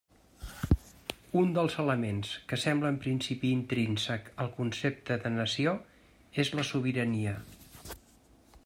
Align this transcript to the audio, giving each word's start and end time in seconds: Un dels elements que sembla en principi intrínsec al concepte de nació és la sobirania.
Un 1.41 1.51
dels 1.57 1.75
elements 1.83 2.31
que 2.53 2.59
sembla 2.61 2.91
en 2.93 2.97
principi 3.03 3.51
intrínsec 3.59 4.33
al 4.45 4.51
concepte 4.57 5.19
de 5.27 5.35
nació 5.37 5.77
és 6.47 6.53
la 6.61 6.69
sobirania. 6.73 7.37